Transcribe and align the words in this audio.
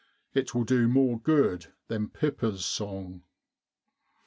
It 0.33 0.55
will 0.55 0.63
do 0.63 0.87
more 0.87 1.19
good 1.19 1.67
than 1.87 2.09
Pippa's 2.09 2.65
song." 2.65 3.21